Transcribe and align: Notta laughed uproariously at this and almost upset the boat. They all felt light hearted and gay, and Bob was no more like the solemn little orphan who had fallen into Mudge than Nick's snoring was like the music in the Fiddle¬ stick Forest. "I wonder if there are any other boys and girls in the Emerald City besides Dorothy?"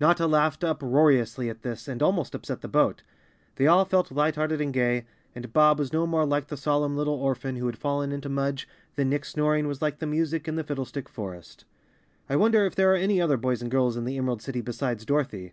Notta 0.00 0.26
laughed 0.26 0.64
uproariously 0.64 1.50
at 1.50 1.60
this 1.60 1.88
and 1.88 2.02
almost 2.02 2.34
upset 2.34 2.62
the 2.62 2.68
boat. 2.68 3.02
They 3.56 3.66
all 3.66 3.84
felt 3.84 4.10
light 4.10 4.36
hearted 4.36 4.58
and 4.62 4.72
gay, 4.72 5.04
and 5.34 5.52
Bob 5.52 5.78
was 5.78 5.92
no 5.92 6.06
more 6.06 6.24
like 6.24 6.46
the 6.46 6.56
solemn 6.56 6.96
little 6.96 7.16
orphan 7.20 7.56
who 7.56 7.66
had 7.66 7.76
fallen 7.76 8.10
into 8.10 8.30
Mudge 8.30 8.66
than 8.96 9.10
Nick's 9.10 9.32
snoring 9.34 9.68
was 9.68 9.82
like 9.82 9.98
the 9.98 10.06
music 10.06 10.48
in 10.48 10.54
the 10.54 10.64
Fiddle¬ 10.64 10.86
stick 10.86 11.06
Forest. 11.06 11.66
"I 12.30 12.36
wonder 12.36 12.64
if 12.64 12.74
there 12.74 12.94
are 12.94 12.96
any 12.96 13.20
other 13.20 13.36
boys 13.36 13.60
and 13.60 13.70
girls 13.70 13.98
in 13.98 14.06
the 14.06 14.16
Emerald 14.16 14.40
City 14.40 14.62
besides 14.62 15.04
Dorothy?" 15.04 15.52